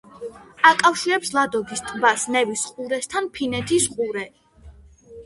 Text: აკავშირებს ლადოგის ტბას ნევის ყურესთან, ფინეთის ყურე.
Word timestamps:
აკავშირებს 0.67 1.31
ლადოგის 1.35 1.83
ტბას 1.89 2.23
ნევის 2.37 2.63
ყურესთან, 2.71 3.29
ფინეთის 3.37 3.87
ყურე. 3.93 4.25